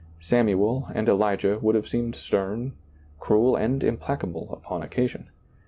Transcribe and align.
Samuel 0.19 0.87
and 0.95 1.07
Elijah 1.07 1.59
would 1.59 1.75
have 1.75 1.87
seemed 1.87 2.15
stern, 2.15 2.73
cruel, 3.19 3.55
and 3.55 3.83
implacable 3.83 4.51
upon 4.51 4.81
occasion. 4.81 5.29